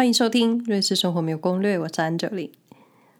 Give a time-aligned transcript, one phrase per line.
[0.00, 2.52] 欢迎收听《瑞士生活没有攻略》，我是安哲里。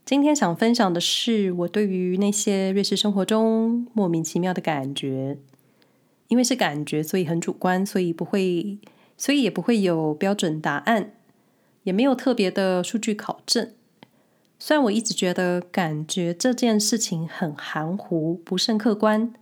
[0.07, 5.37] 今天想分享的是我对于那些瑞士生活中莫名其妙的感觉，
[6.29, 8.79] 因为是感觉，所以很主观，所以不会，
[9.19, 11.13] 所以也不会有标准答案，
[11.83, 13.71] 也没有特别的数据考证。
[14.59, 19.35] 虽然我一直觉得感觉这件事情很含糊，不甚客观，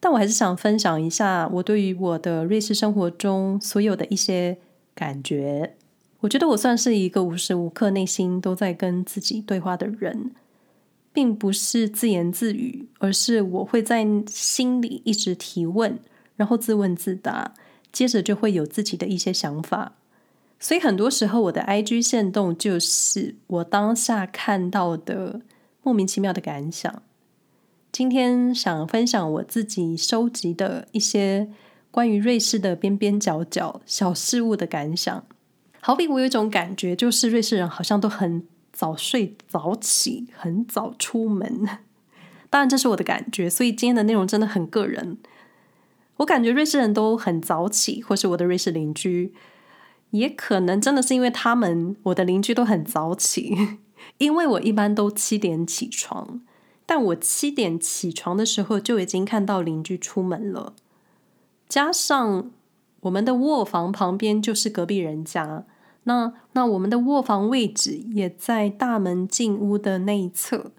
[0.00, 4.56] 但我还是想分享一下我对于我的瑞士生活中所有的一些
[4.94, 5.74] 感觉。
[6.20, 10.32] 我觉得我算是一个无时无刻内心都在跟自己对话的人，
[11.12, 15.98] 并不是自言自语，而是我会在心里一直提问，
[16.34, 17.54] 然后自问自答，
[17.92, 19.92] 接着就会有自己的一些想法。
[20.58, 25.40] 所以很多时候，我的 IG 限动就是我当下看到的
[25.84, 27.02] 莫名其妙的感想。
[27.92, 31.48] 今天想分享我自己收集的一些
[31.92, 35.24] 关于瑞士的边边角角小事物的感想。
[35.80, 41.66] 好比我有一种感觉，就是瑞士人好像都很早睡早起，很早出门。
[42.50, 45.18] 当然，这是我的感觉，所以今天的内容真的很个人。
[46.18, 49.32] 我感觉瑞士人都很早起，或是我的瑞士邻居。
[50.10, 53.54] 也可能真的是因为他们，我的邻居都很早起，
[54.16, 56.40] 因为我一般都七点起床，
[56.86, 60.72] 但我七点起床的时候就已经看到邻居出门了，
[61.68, 62.50] 加上
[63.00, 65.66] 我们的卧房旁边就是隔壁人家，
[66.08, 70.72] 那那我们的卧房位置也在大门进屋的那一侧，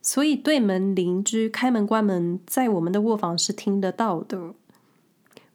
[0.00, 4.54] 所以对门邻居开门关门在我们的卧房是听得到的。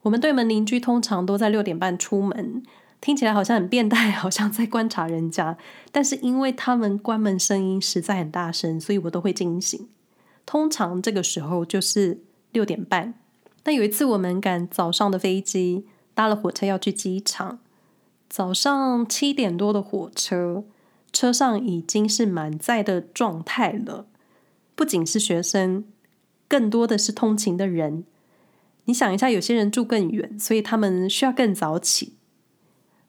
[0.02, 2.62] 我们对门邻居通常都在六点半出门。
[3.00, 5.56] 听起来好像很变态， 好像在观察人家。
[5.90, 9.88] 但是因为他们关门声音实在很大声，所以我都会惊醒。
[10.44, 12.20] 通常这个时候就是
[12.52, 13.14] 六点半。
[13.64, 17.60] 那有一次我们赶早上的飞机，搭了火车要去机场。
[18.28, 20.64] 早上七点多的火车，
[21.12, 24.06] 车上已经是满载的状态了。
[24.74, 25.84] 不仅是学生，
[26.46, 28.04] 更多的是通勤的人。
[28.84, 32.14] 你想一下，有些人住更远，所以他们需要更早起。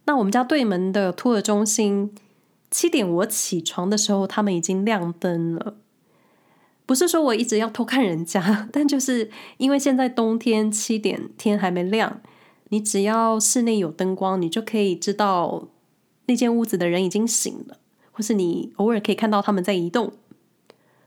[0.06, 2.16] 那我们家对门的托儿中心，
[2.72, 5.76] 七点我起床的时候，他们已经亮灯了。
[6.86, 12.22] 不是说我一直要偷看人家， 但就是因为现在冬天七点天还没亮，
[12.70, 15.68] 你只要室内有灯光，你就可以知道
[16.26, 17.78] 那间屋子的人已经醒了，
[18.12, 20.14] 或是你偶尔可以看到他们在移动。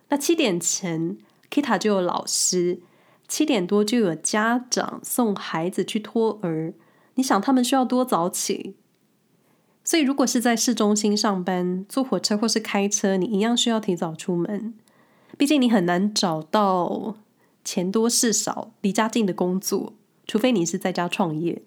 [0.08, 1.16] 那七点前
[1.50, 2.80] ，Kita 就有老师，
[3.26, 6.74] 七点多就有家长送孩子去托儿。
[7.14, 8.74] 你想他们需要多早起？
[9.84, 14.74] 所以，如果是在市中心上班，坐火车或是开车，你一样需要提早出门。
[15.36, 17.16] 毕竟你很难找到
[17.64, 19.94] 钱多事少、离家近的工作，
[20.32, 21.60] 除非你是在家创业。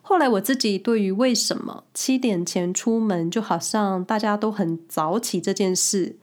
[0.00, 6.14] 后来，我自己对于为什么七点前出门，就好像大家都很早起这件事，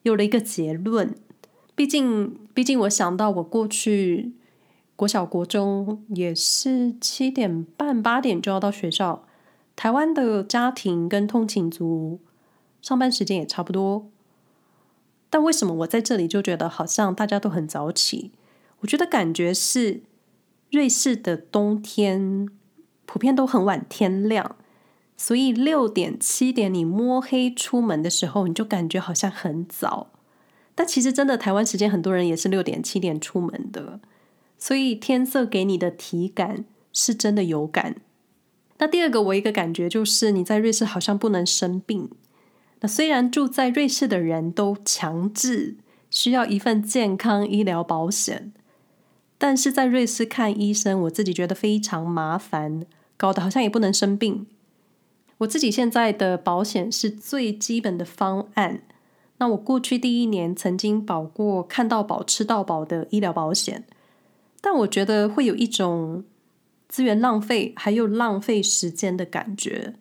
[0.00, 1.14] 有了一个结论。
[1.74, 4.32] 毕竟，毕竟我想到我过去
[4.96, 9.26] 国小、国中也是七点半、八点就要到学校。
[9.76, 12.18] 台湾的家庭跟通勤族
[12.80, 14.08] 上班时间也差不多，
[15.28, 18.30] 但为什么我在这里就觉得好像大家都很早起？
[18.80, 20.00] 我觉得感觉是
[20.70, 22.48] 瑞士的冬天
[23.04, 24.56] 普遍都很晚天亮，
[25.16, 30.12] 所以六点七点你摸黑出门的时候，你就感觉好像很早。
[30.74, 34.00] 但其实真的台湾时间很多人也是六点七点出门的，
[34.58, 37.96] 所以天色给你的体感是真的有感。
[38.78, 42.10] 那第二个，我一个感觉就是你在瑞士好像不能生病。
[42.80, 45.76] 那虽然住在瑞士的人都强制
[46.10, 48.52] 需要一份健康医疗保险，
[49.38, 52.86] 但是在瑞士看医生，我自己觉得非常麻烦，
[53.16, 54.46] 搞得好像也不能生病。
[55.38, 58.82] 我自己现在的保险是最基本的方案。
[59.38, 63.84] 那我过去第一年曾经保过看到保、吃到饱的医疗保险，
[64.60, 66.24] 但我觉得会有一种。
[66.88, 69.94] 资源浪费，还有浪费时间的感觉。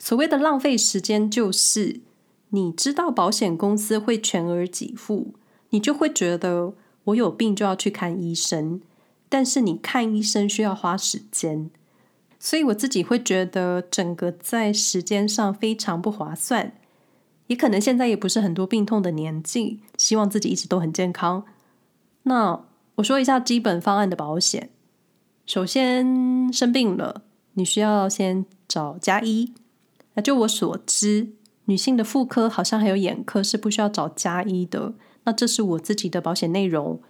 [0.00, 2.00] 所谓的浪费时间，就是
[2.48, 5.34] 你知道保险公司会全额给付，
[5.70, 8.80] 你就会觉得我有病就要去看医生，
[9.28, 11.70] 但是你看医生需要花时间，
[12.38, 16.74] 所以我自己会觉得整个在时间上非常不划算。
[17.48, 21.44] 也可能现在也不是很多病痛的年纪，希望自己一直都很健康。
[22.22, 22.64] 那
[22.94, 24.70] 我说一下基本方案的保险。
[25.44, 27.22] 首先生病了，
[27.54, 29.52] 你需要先找加医。
[30.14, 31.32] 那就我所知，
[31.64, 34.94] 女性的妇科好像还有眼科是不需要找加医的。
[35.24, 37.00] 那这是我自己的保险内容。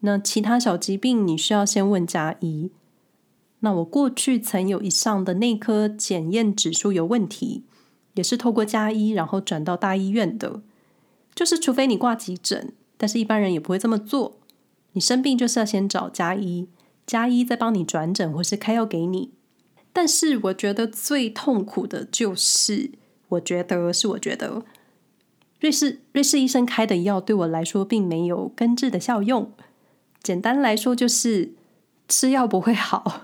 [0.00, 2.70] 那其他小疾病你需要先问家医。
[3.60, 7.62] 那我过去曾有以上的内科检验指数有问题，
[8.14, 10.62] 也是透过加医然后转到大医院的。
[11.34, 14.38] 就是除非你挂急诊，但是一般人也不会这么做。
[14.92, 16.68] 你生病就是要先找加医，
[17.06, 19.30] 加医再帮你转诊或是开药给你。
[19.92, 22.90] 但是我觉得最痛苦的就是，
[23.28, 24.64] 我觉得是我觉得
[25.62, 29.52] 瑞士瑞士医生开的药对我来说并没有根治的效用。
[30.20, 31.54] 简单来说就是
[32.08, 33.22] 吃药不会好。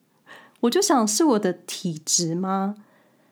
[0.60, 2.74] 我就想是我的体质吗？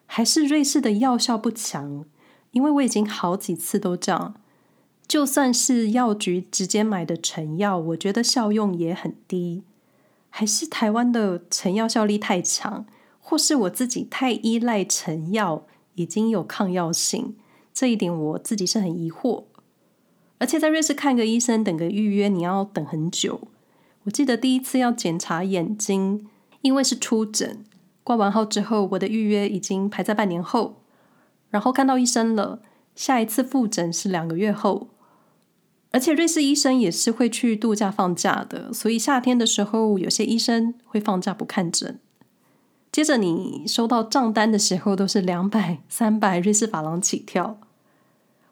[0.07, 2.07] 还是瑞士的药效不强？
[2.53, 4.35] 因为我已经好几次都这样，
[5.07, 9.65] 就算是药局直接买的成药，我觉得效用也很低。
[10.31, 12.87] 还是台湾的成药效力太强，
[13.21, 15.67] 或是我自己太依赖成药，
[15.97, 17.37] 已经有抗药性，
[17.77, 19.45] 这一点我自己是很疑惑。
[20.39, 23.49] 而且在瑞士看个医生，等个预约，你要等很久。
[24.05, 26.27] 我记得第一次要检查眼睛，
[26.63, 27.63] 因为是初诊，
[28.03, 30.77] 挂完号之后，我的预约已经排在半年后，
[31.51, 32.63] 然后看到医生了，
[32.95, 34.89] 下一次复诊是两个月后。
[35.91, 42.01] 而且瑞士医生也是会去度假放假的，所以夏天的时候，有些医生会放假不看诊。
[42.91, 47.59] 接着你收到账单的时候，都是两百、三百瑞士法郎起跳。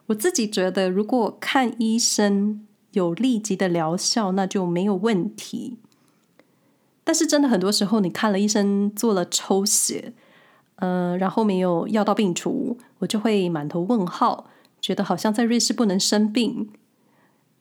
[0.06, 5.78] 我自己觉得，如果看医生有立即的疗效，那就没有问题。
[7.02, 10.12] 但是真的很多时候，你看了医生做了抽血，
[10.76, 14.46] 呃，然后没有药到病除，我就会满头问号，
[14.80, 16.70] 觉得好像在瑞士不能生病。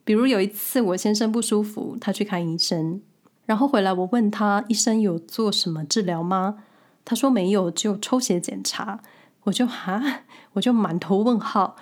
[0.04, 3.00] 比如有一次，我先生不舒服，他去看医生，
[3.46, 6.58] 然后回来，我问他医生有做什么治疗吗？
[7.06, 9.00] 他说没有，只有抽血检查。
[9.44, 10.22] 我就哈，
[10.54, 11.76] 我就满头问号。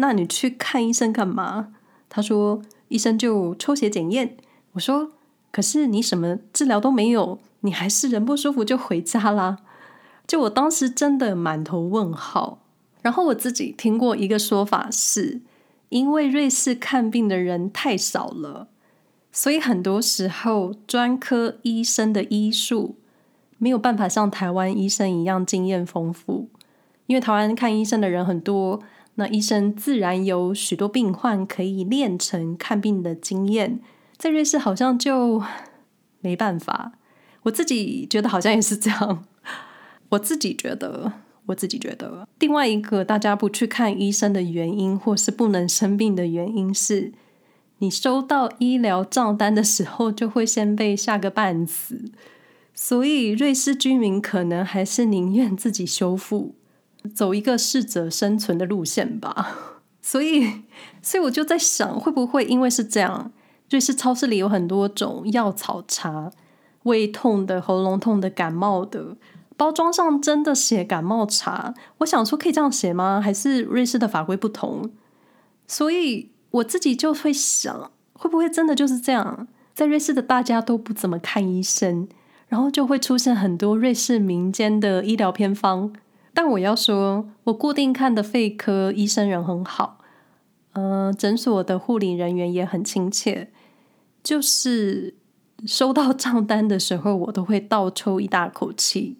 [0.00, 1.68] 那你去看医生干嘛？
[2.08, 4.36] 他说医生就抽血检验。
[4.72, 5.12] 我说
[5.52, 9.58] 可是你什么治疗都没有，你还是人不舒服就回家啦。
[10.26, 12.58] 就我当时真的满头问号。
[13.02, 15.42] 然后我自己听过一个说法是。
[15.90, 18.68] 因为瑞士看病的人太少了，
[19.32, 22.96] 所以很多时候专科医生的医术
[23.56, 26.50] 没有办法像台湾医生一样经验丰富。
[27.06, 28.82] 因为台湾看医生的人很多，
[29.18, 33.80] 那医生自然有许多病患可以练成看病的经验。
[34.16, 35.42] 在瑞士好像就
[36.20, 36.92] 没办法。
[37.42, 39.24] 我自己觉得好像也是这样。
[40.10, 41.12] 我自己觉得。
[41.48, 47.14] 我自己觉得，另外一个大家不去看医生的原因，或是不能生病的原因是，
[47.78, 52.12] 你收到医疗账单的时候，就会先被吓个半死。
[52.74, 56.54] 所以，瑞士居民可能还是宁愿自己修复，
[57.14, 59.80] 走一个适者生存的路线吧。
[60.00, 60.62] 所以，
[61.02, 63.30] 所以我就在想，会不会因为是这样，
[63.70, 66.30] 瑞士超市里有很多种药草茶，
[66.84, 69.16] 胃痛的、喉咙痛的、感冒的。
[69.56, 73.20] 包装上真的写感冒茶，我想说可以这样写吗？
[73.22, 74.90] 还是瑞士的法规不同？
[75.66, 79.48] 所以我自己就会想，会不会真的就是这样？
[79.74, 82.08] 在瑞士的大家都不怎么看医生，
[82.46, 85.92] 然后就会出现很多瑞士民间的医疗偏方。
[86.38, 89.98] 但我要说，我固定看的肺科医生人很好，
[90.74, 93.50] 嗯、呃，诊所的护理人员也很亲切，
[94.22, 95.16] 就是
[95.66, 99.18] 收到账单的时候，我都会倒抽一大口气。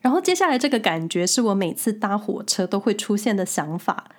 [0.00, 4.10] 然后接下来这个感觉是我每次搭火车都会出现的想法，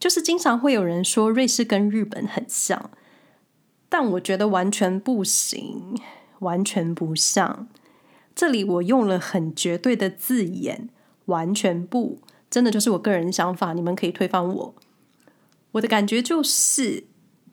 [0.00, 2.90] 就是经常会有人说瑞士跟日本很像，
[3.88, 5.96] 但我觉得完全不行，
[6.40, 7.68] 完全不像。
[8.34, 10.88] 这里我用了很绝对的字眼，
[11.28, 12.18] 完全不，
[12.50, 14.74] 真的就是我个人想法，你们可以推翻我。
[15.72, 17.04] 我的感觉就是，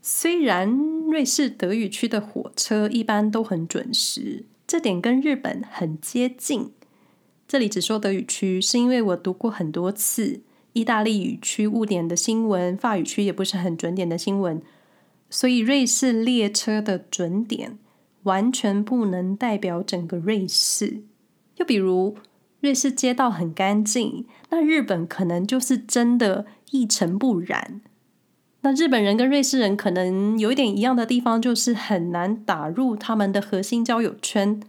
[0.01, 0.69] 虽然
[1.09, 6.71] 瑞士德语区的火车一般都很准时，这点跟日本很接近。
[7.47, 10.41] 这里只说德语区，是因为我读过很多次
[10.73, 14.61] 意大利语区误点的新闻，法语区也不是很准点的新闻，
[15.29, 17.77] 所以瑞士列车的准点
[18.23, 21.03] 完全不能代表整个瑞士。
[21.57, 22.15] 又比如，
[22.65, 27.79] 瑞士街道很干净，那日本可能就是真的一尘不染。
[28.61, 34.59] 那日本人跟瑞士人可能有一点一样的地方，就是很难打入他们的核心交友圈。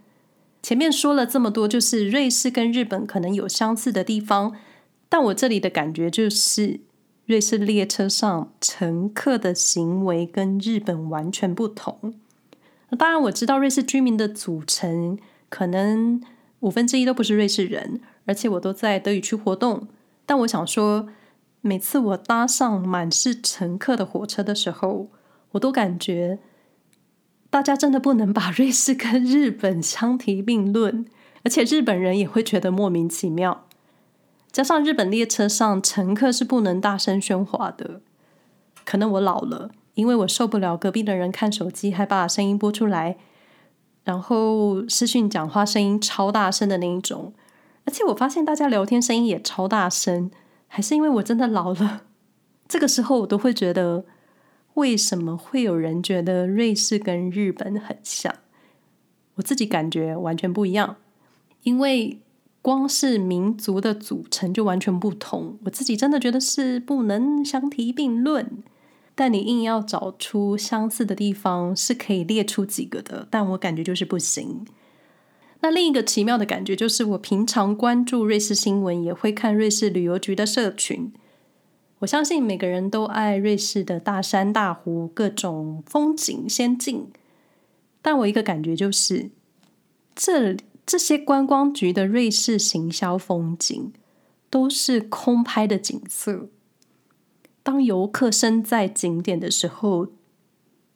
[0.61, 4.55] 前面说了这么多，就是瑞士跟日本可能有相似的地方，
[5.09, 6.81] 但我这里的感觉就是，
[7.25, 12.13] 瑞士列车上乘客的行为跟日本完全不同。
[12.95, 15.17] 当然，我知道瑞士居民的组成
[15.49, 16.21] 可能
[16.61, 19.87] 五分之一都不是瑞士人，而且我都在德语区活动。
[20.25, 21.07] 但我想说，
[21.61, 25.09] 每次我搭上满是乘客的火车的时候，
[25.51, 26.39] 我都感觉。
[27.49, 31.05] 大家真的不能把瑞士跟日本相提并论，
[31.43, 33.67] 而且日本人也会觉得莫名其妙。
[34.51, 38.01] 加上日本列车上乘客是不能大声喧哗的。
[38.83, 43.17] 可能我老了，因为我受不了隔壁的人看手机还把声音播出来，
[44.07, 47.33] 然后视讯讲话声音超大声的那一种。
[47.83, 50.31] 而且我发现大家聊天声音也超大声，
[50.67, 52.03] 还是因为我真的老了？
[52.69, 54.05] 这个时候我都会觉得，
[54.75, 58.33] 为什么会有人觉得瑞士跟日本很像？
[59.35, 60.95] 我自己感觉完全不一样，
[61.63, 62.21] 因为。
[62.59, 68.61] 光是民族的组成就完全不同，我自己真的觉得是不能相提并论。
[69.17, 74.63] 但你硬要找出相似的地方，是可以列出几个的，但我感觉就是不行。
[75.61, 81.11] 那另一个奇妙的感觉就是，我平常关注瑞士新闻，也会看瑞士旅游局的社群。
[81.99, 87.07] 我相信每个人都爱瑞士的大山大湖，各种风景仙境。
[88.03, 89.31] 但我一个感觉就是，
[90.15, 90.55] 这。
[90.89, 93.91] 这些观光局的瑞士行销风景
[94.49, 96.47] 都是空拍的景色。
[97.67, 100.07] 当游客身在景点的时候，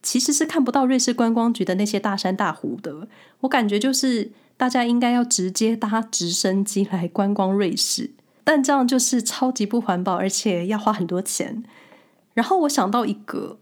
[0.02, 3.08] 其实是看不到瑞士观光局的那些大山大湖的。
[3.40, 8.12] 我感觉就是大家应该要直接搭直升机来观光瑞士，
[8.42, 11.62] 但这样就是超级不环保，而且要花很多钱。
[12.32, 13.58] 然后我想到一个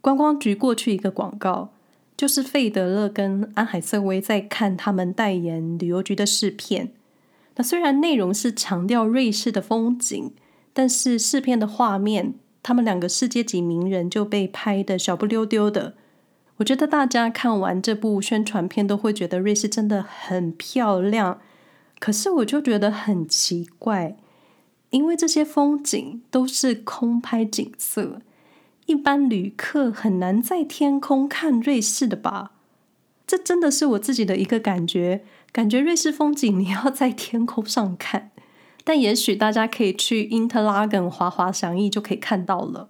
[0.00, 1.72] 观光局过去一个广告。
[2.16, 6.92] 就是费德勒跟安海瑟薇在看他们代言旅游局的试片。
[7.56, 10.32] 那虽然内容是强调瑞士的风景，
[10.76, 15.94] 但是试片的画面，他们两个世界级名人就被拍得小不溜丢的。
[16.58, 21.40] 我觉得大家看完这部宣传片都会觉得瑞士真的很漂亮。
[21.98, 24.18] 可是我就觉得很奇怪，
[24.90, 28.20] 因为这些风景都是空拍景色。
[28.84, 32.52] 一般旅客很难在天空看瑞士的吧？
[33.26, 38.30] 这真的是我自己的一个感觉，感觉瑞士风景你要在天空上看。
[38.86, 42.88] 但也许大家可以去 Interlaken 滑滑翔翼就可以看到了。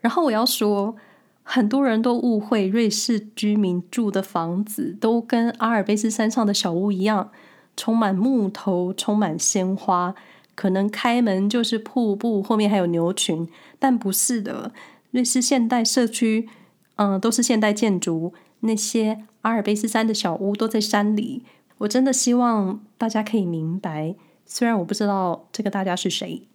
[0.00, 0.96] 然后我要说，
[1.44, 7.30] 很多人都误会瑞士居民住的房子都跟阿尔卑斯山上的小屋一样，
[7.76, 10.12] 充满木头，充满鲜花，
[10.56, 13.48] 可能开门就是瀑布，后面还有牛群，
[13.78, 14.72] 但不是的。
[15.12, 16.48] 瑞士现代社区，
[16.96, 18.34] 嗯，都是现代建筑。
[18.64, 21.44] 那些阿尔卑斯山的小屋都在山里。
[21.78, 24.16] 我真的希望大家可以明白，
[24.54, 26.46] 虽然我不知道这个大家是谁。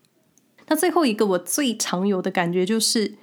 [0.68, 3.16] 那最后一个我最常有的感觉就是，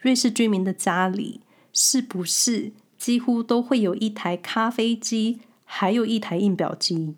[0.00, 1.40] 瑞士居民的家里
[1.72, 7.14] 是不是几乎都会有一台咖啡机，还有一台印表机？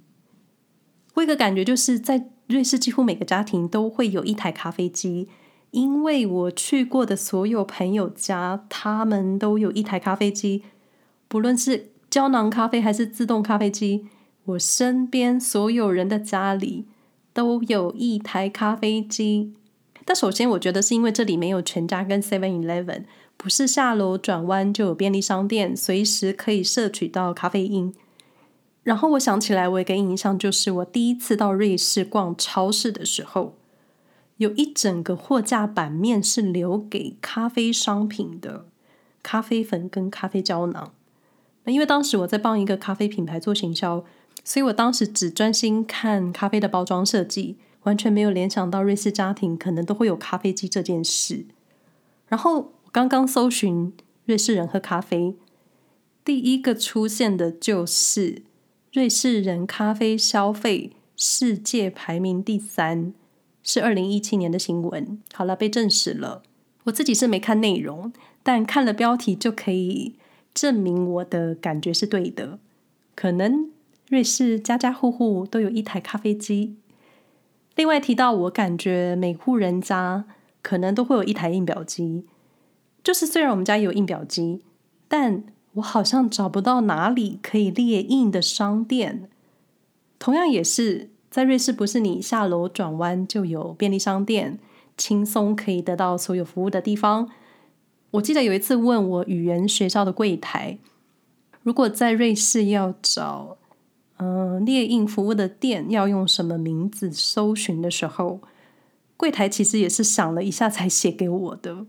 [1.14, 5.29] 我一个感觉就是在瑞士几乎每个家庭都会有一台咖啡机。
[5.73, 10.62] 因为我去过的所有朋友家，他们都有一台咖啡机，
[11.26, 14.07] 不论是胶囊咖啡还是自动咖啡机。
[14.45, 16.87] 我身边所有人的家里
[17.32, 19.54] 都有一台咖啡机。
[20.04, 23.04] 但首先，我觉得是因为这里没有全家跟 Seven Eleven，
[23.37, 27.94] 不是下楼转弯就有便利商店，随时可以摄取到咖啡因。
[28.82, 33.56] 然后我想起来，我有一个印象就是我第一次到瑞士逛超市的时候。
[34.38, 38.64] 有一整个货架版面是留给咖啡商品的，
[39.22, 40.94] 咖啡粉跟咖啡胶囊。
[41.64, 44.02] 那因为当时我在帮一个咖啡品牌做行销，
[44.44, 51.47] 所以我当时只专心看咖啡的包装设计，完全没有联想到瑞士家庭可能都会有咖啡机这件事。
[52.28, 53.92] 然后我刚刚搜寻
[54.25, 55.35] 瑞士人喝咖啡，
[56.25, 58.42] 第一个出现的就是
[58.92, 63.12] 瑞士人咖啡消费世界排名第三。
[63.62, 65.20] 是二零一七年的新闻。
[65.35, 66.42] 好了，被证实了。
[66.85, 68.11] 我自己是没看内容，
[68.42, 70.14] 但看了标题就可以
[70.54, 72.59] 证明我的感觉是对的。
[73.14, 73.70] 可能
[74.11, 76.75] 瑞士家家户户都有一台咖啡机。
[77.76, 80.25] 另外提到，我感觉每户人家
[80.62, 82.26] 可能都会有一台印表机。
[83.05, 84.62] 就是虽然我们家有印表机，
[85.07, 89.31] 但我好像找不到哪里可以列印的商店。
[90.19, 91.11] 同样也是。
[91.31, 94.59] 在瑞士，不是你下楼转弯就有便利商店，
[94.97, 97.31] 轻松可以得到所有服务的地方。
[98.11, 100.79] 我记得有一次问我语言学校的柜台，
[101.62, 103.59] 如果在瑞士要找
[104.21, 108.41] 嗯、呃、列印服务的店，要用什么名字搜寻的时候，
[109.17, 111.87] 柜台其实也是想了一下才写给我的。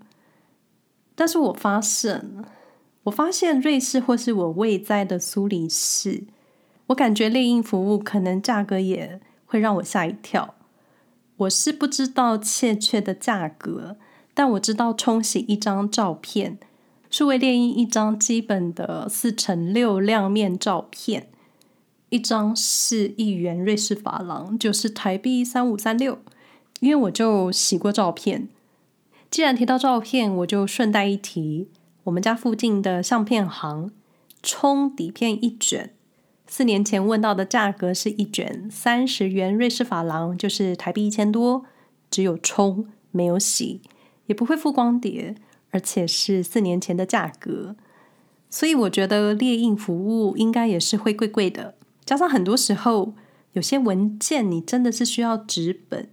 [1.16, 2.44] 但是我发现，
[3.04, 6.24] 我发现瑞士或是我未在的苏黎世，
[6.88, 9.22] 我感觉猎印服务可能价格也。
[9.52, 10.56] 会让我吓一跳。
[11.36, 13.98] 我是不知道确切的价格，
[14.34, 16.58] 但我知道冲洗一张照片，
[17.10, 21.28] 数位猎印一张基本的四乘六亮面照片，
[22.12, 26.20] 一张是一元瑞士法郎，就是台币三五三六。
[26.82, 28.50] 因为我就洗过照片，
[29.30, 31.70] 既然提到照片，我就顺带一提，
[32.06, 33.92] 我们家附近的相片行，
[34.42, 35.94] 冲底片一卷，
[36.48, 41.66] 四年前问到的价格是一卷三十元瑞士法郎，就是台币一千多，
[42.10, 43.82] 只有冲没有洗，
[44.26, 45.36] 也不会附光碟，
[45.70, 47.76] 而且是四年前的价格，
[48.50, 51.76] 所以我觉得猎印服务应该也是会贵贵的。
[52.12, 53.14] 加上很多时候
[53.54, 56.10] 有些文件你真的是需要纸本。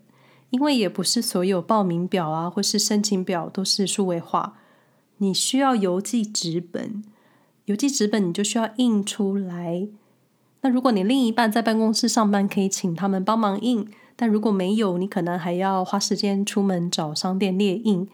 [0.50, 4.52] 因为也不是所有报名表啊，或是申请表都是数位化，
[5.16, 7.02] 你需要邮寄纸本，
[7.64, 9.88] 邮寄纸本你就需要印出来。
[10.60, 18.08] 那如果你另一半在办公室上班，可以请他们帮忙印；但如果没有，你可能还要花时间出门找商店列印，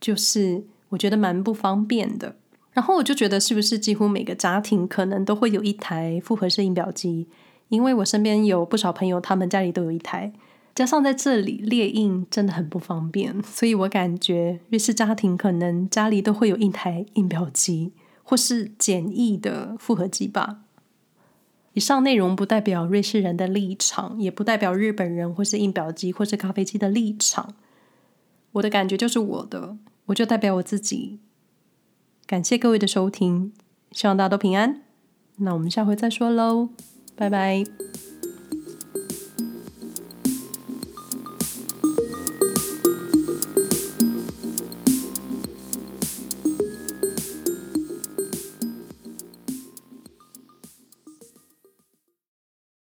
[0.00, 2.34] 就是我觉得蛮不方便的。
[2.78, 7.26] 然后我就觉得，是不是几乎每个家庭可能都会有一台复合式印表机？
[7.70, 10.32] 因为我身边有不少朋友，他们家里都有一台。
[10.76, 17.90] 加上在这里列印真的很不方便，所以我感觉瑞士家庭可能家里都会有一台印表机，
[18.22, 20.60] 或是简易的复合机吧。
[21.72, 27.56] 以上内容不代表瑞士人的立场，也不代表日本人或是印表机或是咖啡机的立场。
[28.52, 31.18] 我的感觉就是我的，我就代表我自己。
[32.28, 33.54] 感谢各位的收听，
[33.90, 34.82] 希望大家都平安。
[35.36, 36.68] 那我们下回再说喽，
[37.16, 37.64] 拜拜。